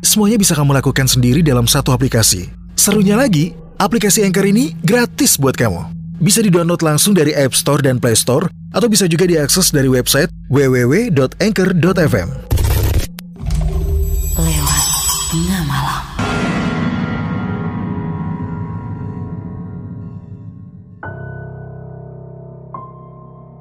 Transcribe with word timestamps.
semuanya 0.00 0.40
bisa 0.40 0.56
kamu 0.56 0.76
lakukan 0.76 1.06
sendiri 1.06 1.40
dalam 1.44 1.68
satu 1.68 1.92
aplikasi. 1.92 2.50
Serunya 2.76 3.16
lagi, 3.16 3.52
aplikasi 3.76 4.24
Anchor 4.24 4.48
ini 4.48 4.72
gratis 4.80 5.36
buat 5.36 5.56
kamu. 5.56 5.86
Bisa 6.20 6.44
di-download 6.44 6.84
langsung 6.84 7.16
dari 7.16 7.32
App 7.32 7.56
Store 7.56 7.80
dan 7.80 7.96
Play 7.96 8.16
Store, 8.16 8.48
atau 8.70 8.88
bisa 8.88 9.08
juga 9.08 9.24
diakses 9.24 9.72
dari 9.72 9.88
website 9.88 10.28
www.anchor.fm. 10.52 12.28
Lewat 14.36 14.84
Tengah 15.32 15.62
Malam. 15.64 16.02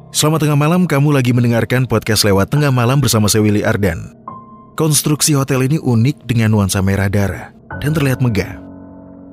Selamat 0.09 0.43
tengah 0.43 0.59
malam, 0.59 0.84
kamu 0.84 1.15
lagi 1.15 1.31
mendengarkan 1.31 1.87
podcast 1.87 2.27
lewat 2.27 2.51
tengah 2.51 2.76
malam 2.76 2.99
bersama 2.99 3.31
saya 3.31 3.40
Willy 3.40 3.63
Ardan. 3.63 4.18
Konstruksi 4.79 5.35
hotel 5.35 5.67
ini 5.67 5.75
unik 5.75 6.23
dengan 6.23 6.55
nuansa 6.55 6.79
merah 6.79 7.11
darah 7.11 7.51
dan 7.83 7.91
terlihat 7.91 8.23
megah. 8.23 8.63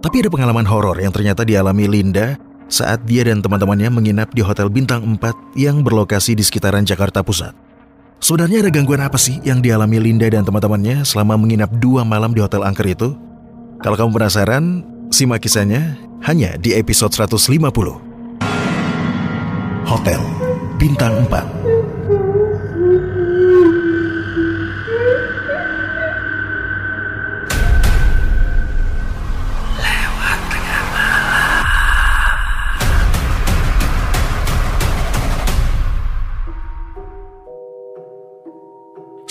Tapi 0.02 0.18
ada 0.18 0.26
pengalaman 0.26 0.66
horor 0.66 0.98
yang 0.98 1.14
ternyata 1.14 1.46
dialami 1.46 1.86
Linda 1.86 2.34
saat 2.66 3.06
dia 3.06 3.22
dan 3.22 3.38
teman-temannya 3.38 3.86
menginap 3.94 4.34
di 4.34 4.42
Hotel 4.42 4.66
Bintang 4.66 5.06
4 5.06 5.54
yang 5.54 5.86
berlokasi 5.86 6.34
di 6.34 6.42
sekitaran 6.42 6.82
Jakarta 6.82 7.22
Pusat. 7.22 7.54
Sebenarnya 8.18 8.66
ada 8.66 8.74
gangguan 8.74 9.06
apa 9.06 9.22
sih 9.22 9.38
yang 9.46 9.62
dialami 9.62 10.02
Linda 10.02 10.26
dan 10.26 10.42
teman-temannya 10.42 11.06
selama 11.06 11.38
menginap 11.38 11.70
dua 11.78 12.02
malam 12.02 12.34
di 12.34 12.42
Hotel 12.42 12.66
Angker 12.66 12.90
itu? 12.90 13.14
Kalau 13.86 13.94
kamu 13.94 14.18
penasaran, 14.18 14.82
simak 15.14 15.46
kisahnya 15.46 15.94
hanya 16.26 16.58
di 16.58 16.74
episode 16.74 17.14
150. 17.14 17.70
Hotel 19.86 20.18
Bintang 20.74 21.22
4 21.30 21.65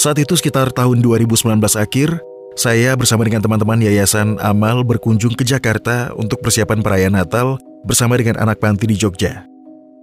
Saat 0.05 0.21
itu 0.21 0.37
sekitar 0.37 0.69
tahun 0.69 1.01
2019 1.01 1.49
akhir, 1.81 2.21
saya 2.53 2.93
bersama 2.93 3.25
dengan 3.25 3.41
teman-teman 3.41 3.81
Yayasan 3.81 4.37
Amal 4.37 4.85
berkunjung 4.85 5.33
ke 5.33 5.41
Jakarta 5.41 6.13
untuk 6.13 6.45
persiapan 6.45 6.85
perayaan 6.85 7.17
Natal 7.17 7.57
bersama 7.81 8.13
dengan 8.13 8.37
anak 8.37 8.61
panti 8.61 8.85
di 8.85 8.93
Jogja. 8.93 9.49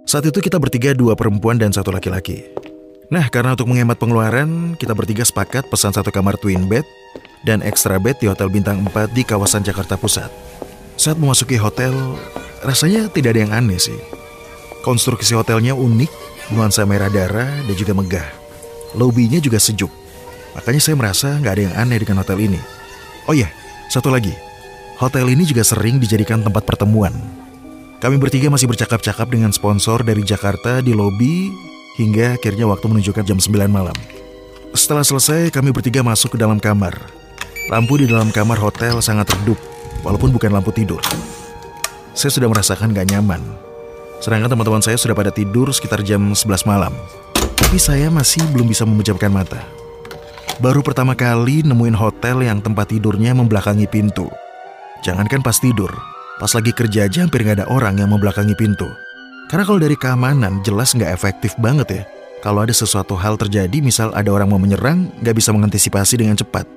Saat 0.03 0.27
itu 0.27 0.43
kita 0.43 0.59
bertiga 0.59 0.91
dua 0.91 1.15
perempuan 1.15 1.55
dan 1.55 1.71
satu 1.71 1.95
laki-laki. 1.95 2.43
Nah, 3.15 3.31
karena 3.31 3.55
untuk 3.55 3.71
menghemat 3.71 3.95
pengeluaran, 3.95 4.75
kita 4.75 4.91
bertiga 4.91 5.23
sepakat 5.23 5.71
pesan 5.71 5.95
satu 5.95 6.11
kamar 6.11 6.35
twin 6.35 6.67
bed 6.67 6.83
dan 7.47 7.63
extra 7.63 7.95
bed 7.95 8.19
di 8.19 8.27
Hotel 8.27 8.51
Bintang 8.51 8.83
4 8.83 9.15
di 9.15 9.23
kawasan 9.23 9.63
Jakarta 9.63 9.95
Pusat. 9.95 10.27
Saat 10.99 11.15
memasuki 11.15 11.55
hotel, 11.55 11.95
rasanya 12.59 13.07
tidak 13.07 13.39
ada 13.39 13.47
yang 13.47 13.55
aneh 13.55 13.79
sih. 13.79 13.95
Konstruksi 14.83 15.31
hotelnya 15.31 15.71
unik, 15.71 16.11
nuansa 16.51 16.83
merah 16.83 17.07
darah 17.07 17.47
dan 17.63 17.75
juga 17.79 17.95
megah. 17.95 18.42
Lobinya 18.93 19.41
juga 19.41 19.57
sejuk. 19.57 19.89
Makanya 20.53 20.81
saya 20.81 20.95
merasa 20.97 21.29
nggak 21.41 21.53
ada 21.53 21.63
yang 21.65 21.75
aneh 21.77 21.97
dengan 22.01 22.21
hotel 22.21 22.39
ini. 22.41 22.59
Oh 23.25 23.33
iya, 23.33 23.49
satu 23.89 24.13
lagi. 24.13 24.33
Hotel 25.01 25.25
ini 25.33 25.43
juga 25.43 25.65
sering 25.65 25.97
dijadikan 25.97 26.45
tempat 26.45 26.63
pertemuan. 26.63 27.11
Kami 27.97 28.19
bertiga 28.19 28.51
masih 28.51 28.67
bercakap-cakap 28.67 29.31
dengan 29.31 29.49
sponsor 29.55 30.03
dari 30.03 30.21
Jakarta 30.21 30.83
di 30.83 30.91
lobi 30.91 31.49
hingga 31.95 32.35
akhirnya 32.35 32.67
waktu 32.67 32.85
menunjukkan 32.91 33.23
jam 33.23 33.39
9 33.39 33.71
malam. 33.71 33.95
Setelah 34.73 35.05
selesai, 35.05 35.53
kami 35.53 35.69
bertiga 35.69 36.01
masuk 36.01 36.35
ke 36.35 36.37
dalam 36.41 36.57
kamar. 36.59 36.97
Lampu 37.71 37.95
di 38.01 38.09
dalam 38.09 38.33
kamar 38.33 38.59
hotel 38.59 38.99
sangat 38.99 39.31
redup, 39.31 39.55
walaupun 40.03 40.35
bukan 40.35 40.51
lampu 40.51 40.75
tidur. 40.75 40.99
Saya 42.11 42.29
sudah 42.33 42.51
merasakan 42.51 42.91
gak 42.91 43.07
nyaman. 43.09 43.39
Sedangkan 44.19 44.51
teman-teman 44.51 44.83
saya 44.83 44.99
sudah 44.99 45.15
pada 45.15 45.31
tidur 45.31 45.71
sekitar 45.71 46.03
jam 46.03 46.35
11 46.35 46.67
malam. 46.67 46.91
Tapi 47.73 47.81
saya 47.81 48.05
masih 48.13 48.45
belum 48.53 48.69
bisa 48.69 48.85
memejamkan 48.85 49.33
mata. 49.33 49.57
Baru 50.61 50.85
pertama 50.85 51.17
kali 51.17 51.65
nemuin 51.65 51.97
hotel 51.97 52.45
yang 52.45 52.61
tempat 52.61 52.93
tidurnya 52.93 53.33
membelakangi 53.33 53.89
pintu. 53.89 54.29
Jangankan 55.01 55.41
pas 55.41 55.57
tidur, 55.57 55.89
pas 56.37 56.53
lagi 56.53 56.69
kerja 56.69 57.09
aja 57.09 57.25
hampir 57.25 57.41
nggak 57.41 57.65
ada 57.65 57.67
orang 57.73 57.97
yang 57.97 58.13
membelakangi 58.13 58.53
pintu. 58.53 58.85
Karena 59.49 59.65
kalau 59.65 59.81
dari 59.81 59.97
keamanan 59.97 60.61
jelas 60.61 60.93
nggak 60.93 61.17
efektif 61.17 61.57
banget 61.57 61.87
ya. 61.89 62.03
Kalau 62.45 62.61
ada 62.61 62.69
sesuatu 62.69 63.17
hal 63.17 63.41
terjadi, 63.41 63.81
misal 63.81 64.13
ada 64.13 64.29
orang 64.29 64.53
mau 64.53 64.61
menyerang, 64.61 65.09
nggak 65.25 65.33
bisa 65.33 65.49
mengantisipasi 65.49 66.21
dengan 66.21 66.37
cepat. 66.37 66.69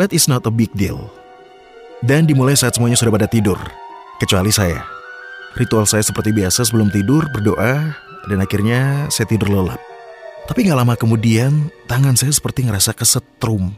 But 0.00 0.16
it's 0.16 0.32
not 0.32 0.48
a 0.48 0.52
big 0.56 0.72
deal. 0.72 1.12
Dan 2.00 2.24
dimulai 2.24 2.56
saat 2.56 2.72
semuanya 2.72 2.96
sudah 2.96 3.12
pada 3.12 3.28
tidur. 3.28 3.60
Kecuali 4.16 4.48
saya. 4.48 4.80
Ritual 5.60 5.84
saya 5.84 6.00
seperti 6.00 6.32
biasa 6.32 6.64
sebelum 6.64 6.88
tidur, 6.88 7.28
berdoa, 7.36 7.92
dan 8.32 8.40
akhirnya 8.40 9.12
saya 9.12 9.28
tidur 9.28 9.52
lelap. 9.52 9.87
Tapi 10.48 10.64
gak 10.64 10.80
lama 10.80 10.96
kemudian, 10.96 11.68
tangan 11.84 12.16
saya 12.16 12.32
seperti 12.32 12.64
ngerasa 12.64 12.96
kesetrum. 12.96 13.76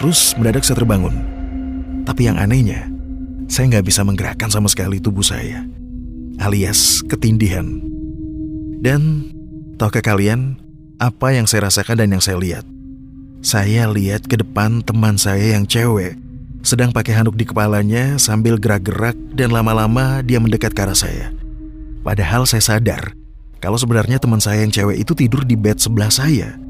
Terus 0.00 0.32
mendadak 0.40 0.64
saya 0.64 0.80
terbangun. 0.80 1.12
Tapi 2.08 2.32
yang 2.32 2.40
anehnya, 2.40 2.88
saya 3.44 3.76
nggak 3.76 3.86
bisa 3.92 4.00
menggerakkan 4.08 4.48
sama 4.48 4.72
sekali 4.72 5.04
tubuh 5.04 5.20
saya. 5.20 5.68
Alias 6.40 7.04
ketindihan. 7.04 7.76
Dan, 8.80 9.28
tahukah 9.76 10.00
kalian, 10.00 10.56
apa 10.96 11.36
yang 11.36 11.44
saya 11.44 11.68
rasakan 11.68 12.00
dan 12.00 12.16
yang 12.16 12.24
saya 12.24 12.40
lihat? 12.40 12.64
Saya 13.44 13.84
lihat 13.92 14.24
ke 14.24 14.40
depan 14.40 14.80
teman 14.80 15.20
saya 15.20 15.60
yang 15.60 15.68
cewek, 15.68 16.16
sedang 16.64 16.88
pakai 16.88 17.20
handuk 17.20 17.36
di 17.36 17.44
kepalanya 17.44 18.16
sambil 18.16 18.56
gerak-gerak 18.56 19.16
dan 19.36 19.52
lama-lama 19.52 20.24
dia 20.24 20.40
mendekat 20.40 20.72
ke 20.72 20.80
arah 20.80 20.96
saya. 20.96 21.36
Padahal 22.00 22.48
saya 22.48 22.64
sadar 22.64 23.25
kalau 23.60 23.80
sebenarnya 23.80 24.20
teman 24.20 24.38
saya 24.38 24.62
yang 24.62 24.72
cewek 24.72 25.00
itu 25.00 25.12
tidur 25.16 25.42
di 25.42 25.56
bed 25.56 25.80
sebelah 25.80 26.12
saya. 26.12 26.60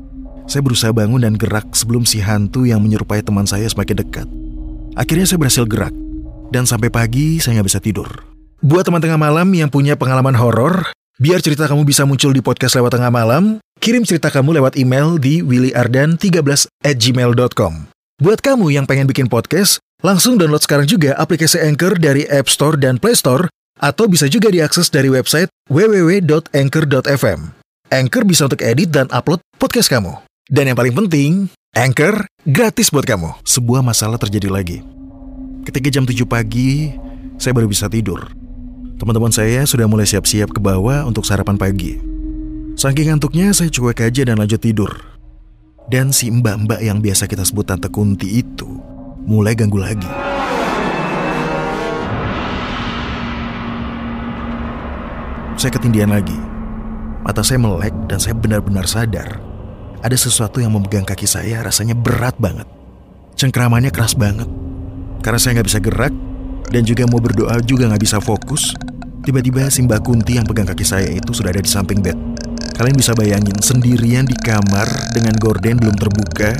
Saya 0.46 0.62
berusaha 0.62 0.94
bangun 0.94 1.26
dan 1.26 1.34
gerak 1.34 1.66
sebelum 1.74 2.06
si 2.06 2.22
hantu 2.22 2.62
yang 2.62 2.78
menyerupai 2.78 3.18
teman 3.20 3.44
saya 3.44 3.66
semakin 3.66 4.06
dekat. 4.06 4.28
Akhirnya 4.94 5.26
saya 5.26 5.42
berhasil 5.42 5.66
gerak, 5.66 5.92
dan 6.54 6.64
sampai 6.64 6.88
pagi 6.88 7.42
saya 7.42 7.58
nggak 7.58 7.68
bisa 7.68 7.80
tidur. 7.82 8.08
Buat 8.62 8.88
teman 8.88 9.02
tengah 9.02 9.18
malam 9.18 9.50
yang 9.52 9.68
punya 9.68 9.98
pengalaman 9.98 10.38
horor, 10.38 10.88
biar 11.18 11.42
cerita 11.42 11.68
kamu 11.68 11.84
bisa 11.84 12.06
muncul 12.06 12.30
di 12.30 12.40
podcast 12.40 12.78
lewat 12.78 12.96
tengah 12.96 13.12
malam, 13.12 13.58
kirim 13.82 14.06
cerita 14.06 14.30
kamu 14.32 14.62
lewat 14.62 14.78
email 14.78 15.18
di 15.20 15.42
willyardan13 15.44 16.70
at 16.86 16.96
gmail.com. 16.96 17.90
Buat 18.16 18.40
kamu 18.40 18.72
yang 18.72 18.88
pengen 18.88 19.04
bikin 19.04 19.28
podcast, 19.28 19.82
langsung 20.00 20.40
download 20.40 20.64
sekarang 20.64 20.88
juga 20.88 21.12
aplikasi 21.20 21.60
Anchor 21.60 22.00
dari 22.00 22.24
App 22.32 22.48
Store 22.48 22.80
dan 22.80 22.96
Play 22.96 23.12
Store 23.12 23.52
atau 23.80 24.08
bisa 24.08 24.26
juga 24.26 24.48
diakses 24.48 24.88
dari 24.88 25.12
website 25.12 25.52
www.anchor.fm. 25.68 27.40
Anchor 27.86 28.22
bisa 28.26 28.50
untuk 28.50 28.60
edit 28.66 28.90
dan 28.90 29.06
upload 29.14 29.38
podcast 29.62 29.86
kamu. 29.92 30.18
Dan 30.46 30.70
yang 30.70 30.78
paling 30.78 30.94
penting, 30.94 31.30
Anchor 31.74 32.26
gratis 32.46 32.90
buat 32.90 33.06
kamu. 33.06 33.42
Sebuah 33.46 33.82
masalah 33.82 34.18
terjadi 34.18 34.50
lagi. 34.50 34.78
Ketika 35.66 35.90
jam 35.90 36.06
7 36.06 36.22
pagi, 36.26 36.94
saya 37.36 37.52
baru 37.52 37.66
bisa 37.66 37.90
tidur. 37.90 38.30
Teman-teman 38.96 39.34
saya 39.34 39.66
sudah 39.68 39.84
mulai 39.84 40.08
siap-siap 40.08 40.54
ke 40.54 40.60
bawah 40.62 41.04
untuk 41.04 41.26
sarapan 41.28 41.58
pagi. 41.60 42.00
Saking 42.78 43.12
ngantuknya, 43.12 43.52
saya 43.52 43.68
cuek 43.68 44.02
aja 44.02 44.22
dan 44.24 44.40
lanjut 44.40 44.62
tidur. 44.62 44.88
Dan 45.86 46.10
si 46.10 46.32
mbak-mbak 46.32 46.82
yang 46.82 46.98
biasa 46.98 47.30
kita 47.30 47.46
sebut 47.46 47.68
Tante 47.68 47.92
Kunti 47.92 48.42
itu 48.42 48.66
mulai 49.26 49.54
ganggu 49.54 49.78
lagi. 49.78 50.25
Saya 55.56 55.72
ketindihan 55.72 56.12
lagi. 56.12 56.36
Mata 57.24 57.40
saya 57.40 57.56
melek 57.56 57.96
dan 58.12 58.20
saya 58.20 58.36
benar-benar 58.36 58.84
sadar. 58.84 59.40
Ada 60.04 60.12
sesuatu 60.12 60.60
yang 60.60 60.68
memegang 60.76 61.08
kaki 61.08 61.24
saya 61.24 61.64
rasanya 61.64 61.96
berat 61.96 62.36
banget. 62.36 62.68
Cengkramannya 63.40 63.88
keras 63.88 64.12
banget. 64.12 64.44
Karena 65.24 65.40
saya 65.40 65.56
nggak 65.56 65.68
bisa 65.72 65.80
gerak 65.80 66.12
dan 66.68 66.84
juga 66.84 67.08
mau 67.08 67.24
berdoa 67.24 67.56
juga 67.64 67.88
nggak 67.88 68.04
bisa 68.04 68.20
fokus. 68.20 68.76
Tiba-tiba 69.24 69.72
si 69.72 69.80
Mbak 69.88 70.00
Kunti 70.04 70.36
yang 70.36 70.44
pegang 70.44 70.68
kaki 70.68 70.84
saya 70.84 71.08
itu 71.08 71.32
sudah 71.32 71.48
ada 71.48 71.64
di 71.64 71.72
samping 71.72 72.04
bed. 72.04 72.20
Kalian 72.76 72.92
bisa 72.92 73.16
bayangin 73.16 73.56
sendirian 73.56 74.28
di 74.28 74.36
kamar 74.36 74.84
dengan 75.16 75.32
gorden 75.40 75.80
belum 75.80 75.96
terbuka 75.96 76.52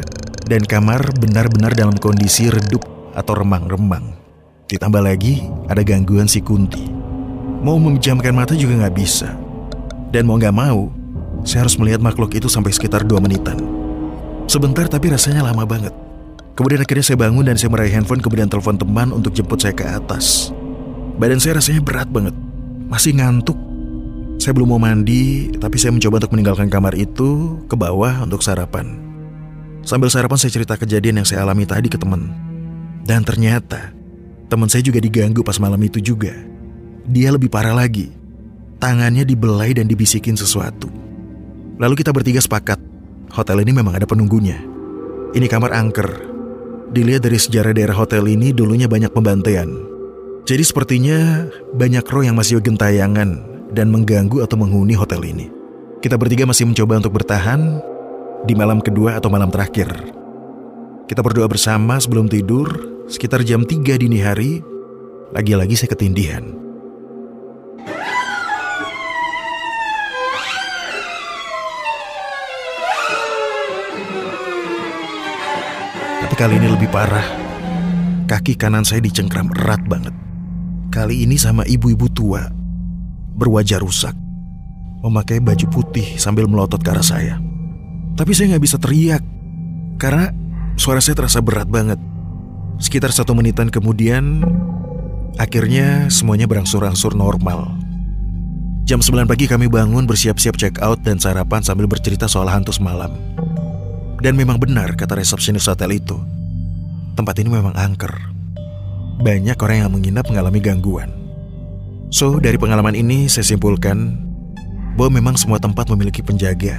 Dan 0.46 0.64
kamar 0.64 1.04
benar-benar 1.20 1.76
dalam 1.76 1.98
kondisi 2.00 2.48
redup 2.48 2.80
atau 3.12 3.34
remang-remang. 3.34 4.14
Ditambah 4.70 5.02
lagi 5.04 5.42
ada 5.68 5.84
gangguan 5.84 6.30
si 6.30 6.38
Kunti. 6.38 6.95
Mau 7.66 7.82
memejamkan 7.82 8.30
mata 8.30 8.54
juga 8.54 8.78
nggak 8.78 8.94
bisa. 8.94 9.34
Dan 10.14 10.30
mau 10.30 10.38
nggak 10.38 10.54
mau, 10.54 10.86
saya 11.42 11.66
harus 11.66 11.74
melihat 11.82 11.98
makhluk 11.98 12.30
itu 12.38 12.46
sampai 12.46 12.70
sekitar 12.70 13.02
dua 13.02 13.18
menitan. 13.18 13.58
Sebentar 14.46 14.86
tapi 14.86 15.10
rasanya 15.10 15.42
lama 15.42 15.66
banget. 15.66 15.90
Kemudian 16.54 16.78
akhirnya 16.78 17.02
saya 17.02 17.18
bangun 17.18 17.42
dan 17.42 17.58
saya 17.58 17.74
meraih 17.74 17.90
handphone 17.90 18.22
kemudian 18.22 18.46
telepon 18.46 18.78
teman 18.78 19.10
untuk 19.10 19.34
jemput 19.34 19.58
saya 19.58 19.74
ke 19.74 19.82
atas. 19.82 20.54
Badan 21.18 21.42
saya 21.42 21.58
rasanya 21.58 21.82
berat 21.82 22.06
banget. 22.06 22.38
Masih 22.86 23.18
ngantuk. 23.18 23.58
Saya 24.38 24.54
belum 24.54 24.70
mau 24.70 24.78
mandi, 24.78 25.50
tapi 25.58 25.74
saya 25.74 25.90
mencoba 25.90 26.22
untuk 26.22 26.38
meninggalkan 26.38 26.70
kamar 26.70 26.94
itu 26.94 27.58
ke 27.66 27.74
bawah 27.74 28.22
untuk 28.22 28.46
sarapan. 28.46 28.94
Sambil 29.82 30.06
sarapan 30.06 30.38
saya 30.38 30.54
cerita 30.54 30.78
kejadian 30.78 31.18
yang 31.18 31.26
saya 31.26 31.42
alami 31.42 31.66
tadi 31.66 31.90
ke 31.90 31.98
teman. 31.98 32.30
Dan 33.02 33.26
ternyata 33.26 33.90
teman 34.46 34.70
saya 34.70 34.86
juga 34.86 35.02
diganggu 35.02 35.42
pas 35.42 35.58
malam 35.58 35.82
itu 35.82 35.98
juga. 35.98 36.30
Dia 37.06 37.30
lebih 37.30 37.46
parah 37.46 37.70
lagi. 37.70 38.10
Tangannya 38.82 39.22
dibelai 39.22 39.78
dan 39.78 39.86
dibisikin 39.86 40.34
sesuatu. 40.34 40.90
Lalu 41.78 42.02
kita 42.02 42.10
bertiga 42.10 42.42
sepakat, 42.42 42.82
hotel 43.30 43.62
ini 43.62 43.72
memang 43.78 43.94
ada 43.94 44.04
penunggunya. 44.04 44.58
Ini 45.30 45.46
kamar 45.46 45.70
angker. 45.70 46.08
Dilihat 46.90 47.22
dari 47.22 47.38
sejarah 47.38 47.70
daerah 47.70 47.94
hotel 47.94 48.26
ini 48.26 48.50
dulunya 48.50 48.90
banyak 48.90 49.14
pembantaian. 49.14 49.70
Jadi 50.46 50.62
sepertinya 50.62 51.46
banyak 51.74 52.06
roh 52.06 52.22
yang 52.26 52.38
masih 52.38 52.58
gentayangan 52.62 53.42
dan 53.70 53.90
mengganggu 53.90 54.42
atau 54.42 54.58
menghuni 54.58 54.94
hotel 54.94 55.22
ini. 55.26 55.46
Kita 56.02 56.18
bertiga 56.18 56.46
masih 56.46 56.66
mencoba 56.66 57.02
untuk 57.02 57.22
bertahan 57.22 57.82
di 58.46 58.54
malam 58.54 58.82
kedua 58.82 59.18
atau 59.18 59.30
malam 59.30 59.50
terakhir. 59.50 59.90
Kita 61.06 61.22
berdoa 61.22 61.46
bersama 61.46 62.02
sebelum 62.02 62.26
tidur 62.26 62.66
sekitar 63.06 63.46
jam 63.46 63.62
3 63.62 63.94
dini 63.94 64.18
hari. 64.22 64.58
Lagi-lagi 65.34 65.74
saya 65.74 65.94
ketindihan. 65.94 66.65
Tapi 76.36 76.52
kali 76.52 76.60
ini 76.60 76.68
lebih 76.68 76.92
parah. 76.92 77.24
Kaki 78.28 78.60
kanan 78.60 78.84
saya 78.84 79.00
dicengkram 79.00 79.48
erat 79.56 79.80
banget. 79.88 80.12
Kali 80.92 81.24
ini 81.24 81.40
sama 81.40 81.64
ibu-ibu 81.64 82.12
tua 82.12 82.52
berwajah 83.40 83.80
rusak, 83.80 84.12
memakai 85.00 85.40
baju 85.40 85.64
putih 85.72 86.04
sambil 86.20 86.44
melotot 86.44 86.76
ke 86.84 86.92
arah 86.92 87.00
saya. 87.00 87.40
Tapi 88.20 88.36
saya 88.36 88.52
nggak 88.52 88.64
bisa 88.68 88.76
teriak, 88.76 89.24
karena 89.96 90.28
suara 90.76 91.00
saya 91.00 91.16
terasa 91.16 91.40
berat 91.40 91.72
banget. 91.72 91.96
Sekitar 92.84 93.16
satu 93.16 93.32
menitan 93.32 93.72
kemudian, 93.72 94.44
akhirnya 95.40 96.12
semuanya 96.12 96.44
berangsur-angsur 96.44 97.16
normal. 97.16 97.80
Jam 98.84 99.00
9 99.00 99.24
pagi 99.24 99.48
kami 99.48 99.72
bangun 99.72 100.04
bersiap-siap 100.04 100.60
check 100.60 100.84
out 100.84 101.00
dan 101.00 101.16
sarapan 101.16 101.64
sambil 101.64 101.88
bercerita 101.88 102.28
soal 102.28 102.52
hantu 102.52 102.76
semalam. 102.76 103.16
Dan 104.20 104.34
memang 104.34 104.56
benar 104.56 104.96
kata 104.96 105.18
resepsionis 105.18 105.68
hotel 105.68 105.96
itu. 105.96 106.16
Tempat 107.16 107.40
ini 107.40 107.48
memang 107.52 107.76
angker. 107.76 108.12
Banyak 109.20 109.56
orang 109.56 109.76
yang 109.84 109.92
menginap 109.92 110.28
mengalami 110.28 110.60
gangguan. 110.60 111.08
So, 112.12 112.38
dari 112.38 112.60
pengalaman 112.60 112.94
ini 112.94 113.26
saya 113.26 113.44
simpulkan 113.44 114.14
bahwa 114.94 115.20
memang 115.20 115.34
semua 115.36 115.60
tempat 115.60 115.88
memiliki 115.92 116.24
penjaga 116.24 116.76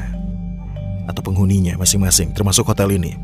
atau 1.08 1.22
penghuninya 1.24 1.78
masing-masing, 1.78 2.34
termasuk 2.34 2.68
hotel 2.68 2.96
ini. 2.96 3.16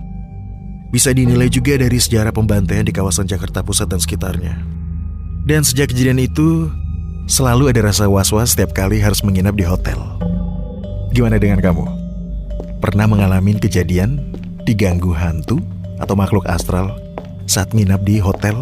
Bisa 0.94 1.10
dinilai 1.10 1.50
juga 1.50 1.74
dari 1.74 1.98
sejarah 1.98 2.30
pembantaian 2.30 2.86
di 2.86 2.94
kawasan 2.94 3.26
Jakarta 3.26 3.66
Pusat 3.66 3.98
dan 3.98 4.00
sekitarnya. 4.00 4.54
Dan 5.44 5.66
sejak 5.66 5.90
kejadian 5.90 6.22
itu, 6.22 6.70
selalu 7.26 7.74
ada 7.74 7.90
rasa 7.90 8.06
was-was 8.06 8.54
setiap 8.54 8.78
kali 8.78 9.02
harus 9.02 9.26
menginap 9.26 9.58
di 9.58 9.66
hotel. 9.66 9.98
Gimana 11.12 11.42
dengan 11.42 11.60
kamu? 11.60 12.03
Pernah 12.84 13.08
mengalami 13.08 13.56
kejadian 13.56 14.20
diganggu 14.68 15.16
hantu 15.16 15.64
atau 16.04 16.20
makhluk 16.20 16.44
astral 16.52 17.00
saat 17.48 17.72
nginap 17.72 18.04
di 18.04 18.20
hotel 18.20 18.60